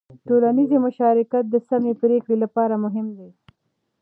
ټولنیز 0.27 0.71
مشارکت 0.85 1.43
د 1.49 1.55
سمې 1.67 1.93
پرېکړې 2.01 2.35
لپاره 2.43 2.75
مهم 2.85 3.07
دی. 3.17 3.29